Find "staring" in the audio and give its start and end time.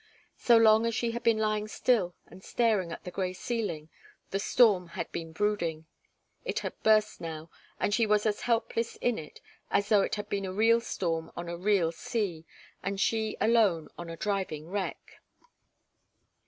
2.43-2.91